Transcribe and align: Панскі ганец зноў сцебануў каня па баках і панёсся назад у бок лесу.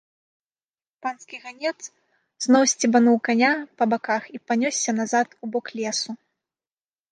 Панскі 1.05 1.35
ганец 1.43 1.73
зноў 2.47 2.63
сцебануў 2.73 3.17
каня 3.31 3.53
па 3.83 3.91
баках 3.93 4.23
і 4.39 4.43
панёсся 4.49 4.91
назад 5.03 5.27
у 5.45 5.53
бок 5.55 5.65
лесу. 5.85 6.11